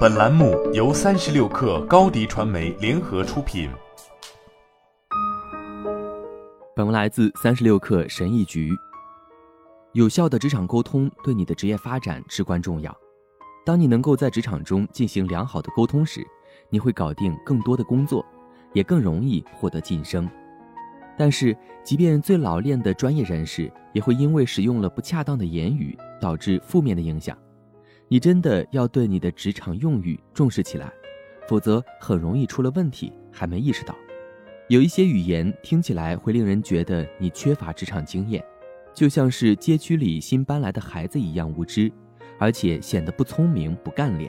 [0.00, 3.70] 本栏目由三十六氪高低传媒联合出品。
[6.76, 8.72] 本文来自三十六氪神译局。
[9.92, 12.94] 有效的职场沟通对你的职业发展至关重要。
[13.64, 16.26] 当你能够在职场中进行良好的沟通时，
[16.68, 18.24] 你会搞定更多的工作，
[18.74, 20.28] 也更容易获得晋升。
[21.16, 27.36] 但是，即便最老练的专业人士，也会因为使用了不恰当的言语，导致负面的影响。
[28.12, 30.92] 你真的要对你的职场用语重视起来，
[31.46, 33.94] 否则很容易出了问题还没意识到。
[34.66, 38.44] 有一些语言听起来会令人觉得你缺乏职场经验，
[38.92, 41.88] 就像是街区里新搬来的孩子一样无知，
[42.36, 44.28] 而且显得不聪明不干练。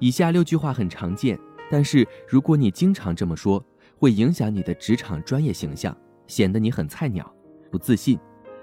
[0.00, 1.38] 以下六句话很常见，
[1.70, 3.64] 但是如果你经常这么说，
[3.96, 5.96] 会影响你的职场专业形象。
[6.26, 7.32] 显得你很菜鸟，
[7.70, 8.18] 不自信。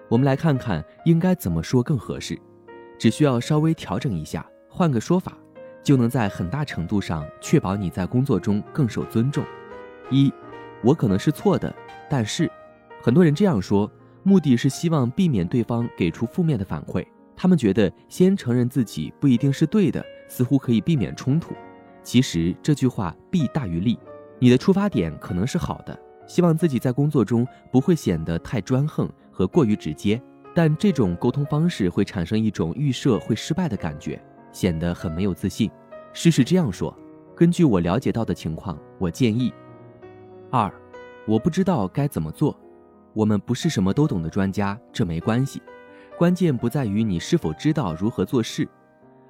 [0.10, 2.38] 我们来看看应该怎么说更合适，
[3.02, 5.36] 只需要稍微调整一下，换个说法，
[5.82, 9.44] 就能在很大程度上确保你在工作中更受尊重。
[10.12, 10.32] 一，
[10.84, 11.76] 我可能是错的，
[12.08, 12.48] 但是，
[13.02, 17.04] 很多人这样说，目的是希望避免对方给出负面的反馈。
[17.36, 21.56] 他们觉得先承认自己不一定是对的，似乎可以避免冲突。
[22.04, 23.98] 其实这句话弊大于利，
[24.38, 26.00] 你的出发点可能是好的。
[26.28, 30.22] 希望自己在工作中不会显得太专横和过于直接，
[30.54, 34.22] 但这种沟通方式会产生一种预设会失败的感觉，
[34.52, 35.72] 显得很没有自信。
[36.14, 36.98] 试试这样说：
[37.36, 39.54] 根据我了解到的情况，我建议。
[40.50, 40.72] 二，
[41.26, 42.58] 我不知道该怎么做。
[43.14, 45.62] 我们不是什么都懂的专家，这没关系。
[46.18, 48.68] 关键不在于你是否知道如何做事，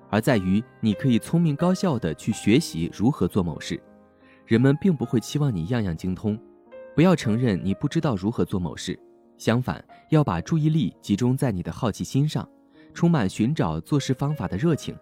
[0.10, 3.82] 而在于你可以聪明高效的去学习如何做某事。
[4.46, 6.38] 人们并不会期望你样样精通。
[6.94, 9.00] 不要承认你不知道如何做某事，
[9.42, 12.48] 相反，要把注意力集中在你的好奇心上，
[12.94, 14.96] 充满寻找做事方法的热情。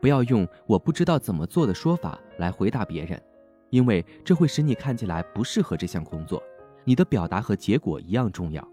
[0.00, 3.22] 不要用“我不知道怎么做”的说法来回答别人，
[3.70, 6.42] 因为这会使你看起来不适合这项工作。
[6.82, 8.68] 你的表达和结果一样重要。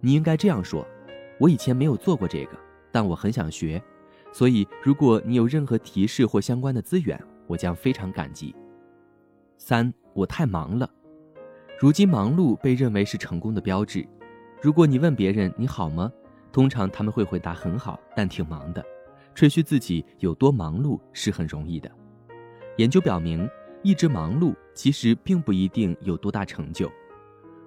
[0.00, 0.86] 你应该这样说
[1.40, 2.58] ：“我以前没有做过这个，
[2.90, 3.82] 但我很想学，
[4.34, 8.54] 所以如果你有任何提示或相关的资源，我将非常感激。”
[9.56, 10.86] 三，我太忙了。
[11.80, 14.06] 如今忙碌被认为是成功的标志。
[14.62, 16.08] 如果你问别人你好吗，
[16.52, 18.80] 通常他们会回答很好，但挺忙的。
[19.34, 21.90] 吹嘘自己有多忙碌是很容易的。
[22.76, 23.50] 研究表明，
[23.82, 26.88] 一直忙碌其实并不一定有多大成就。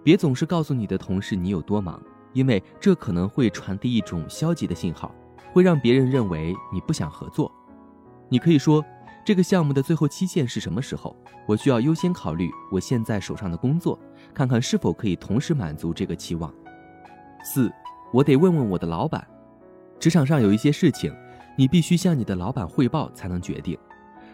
[0.06, 2.02] 别总是告诉你的同事你有多忙，
[2.32, 5.14] 因为这可能会传递一种消极的信号，
[5.52, 7.52] 会让别人认为你不想合作。
[8.30, 8.82] 你可以说。
[9.26, 11.16] 这个项目的最后期限是什么时候？
[11.48, 14.00] 我需要优先考虑我现在手上的工作，
[14.36, 16.54] 看看是否可以同时满足这个期望。
[17.46, 17.72] 四，
[18.12, 19.26] 我得问问我的老板。
[20.00, 21.16] 职场上有一些事情，
[21.56, 23.78] 你必须向你的老板汇报才能决定。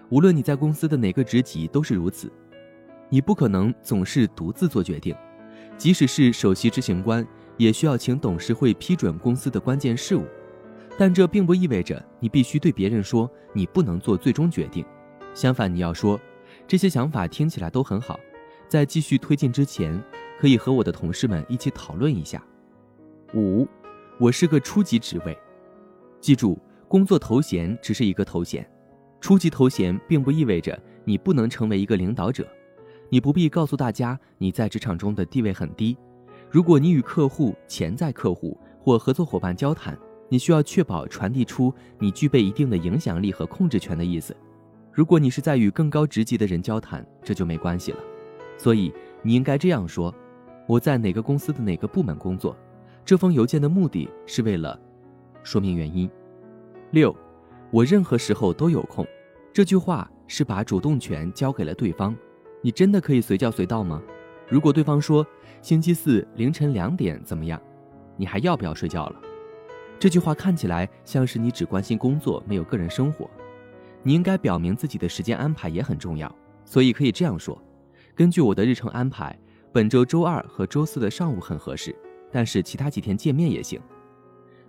[0.10, 2.32] 无论你在公司的哪个职级都是如此。
[3.10, 5.14] 你不可能总是独自做决定，
[5.78, 7.28] 即使是首席执行官，
[7.58, 10.26] 也需要请董事会批准公司的关键事务。
[10.98, 14.86] 但这并不意味着你必须对别人说你不能做最终决定，
[15.34, 16.20] 相反，你要说
[16.68, 18.20] 这些想法听起来都很好，
[18.68, 20.02] 在继续推进之前，
[20.40, 22.42] 可以和我的同事们一起讨论一下。
[23.34, 23.66] 五，
[24.18, 25.38] 我是个初级职位，
[26.20, 26.60] 记住，
[26.90, 28.70] 工作头衔只是一个头衔，
[29.22, 32.46] 初级头衔并不意味着你不能成为一个领导者，
[33.10, 35.98] 你不必告诉大家你在职场中的地位很低。
[36.50, 39.98] 如果你与客户、潜在客户或合作伙伴交谈，
[40.28, 44.36] 你需要确保传递出你具备一定的影响力和控制权的意思。
[44.92, 48.00] 如果你是在与更高职级的人交谈，这就没关系了。
[48.58, 50.14] 所以你应该这样说
[50.68, 52.54] ：“我在哪个公司的哪个部门工作。”
[53.12, 54.80] 这封邮件的目的是为了
[55.44, 56.10] 说明原因。
[56.92, 57.14] 六，
[57.70, 59.06] 我任何时候都有空。
[59.52, 62.16] 这句话是把主动权交给了对方。
[62.62, 64.02] 你真的可以随叫随到吗？
[64.48, 65.28] 如果对方说
[65.62, 67.62] 星期四凌晨两点怎么样，
[68.16, 69.20] 你还要不要睡觉了？
[70.00, 73.30] 这句话看起来像是你只关心工作，没有个人生活。
[74.04, 76.34] 你应该表明自己的时间安排也很重要，
[76.64, 77.62] 所以可以这样说：
[78.16, 79.38] 根据我的日程安排，
[79.74, 81.94] 本周周二和周四的上午很合适，
[82.32, 83.80] 但是其他几天见面也行。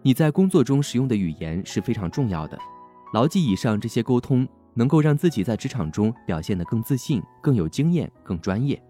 [0.02, 2.58] 你在工作中使用的语言是非常重要的，
[3.14, 8.82] 牢记以上这些沟通，能够让自己在职场中表现得更自信、更有经验、更专业。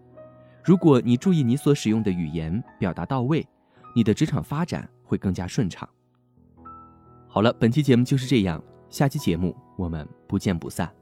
[0.64, 3.46] 如果你注意你所使用的语言，表达到位，
[3.94, 5.88] 你的职场发展会更加顺畅。
[7.28, 11.01] 好了，本期节目就是这样，下期节目我们不见不散。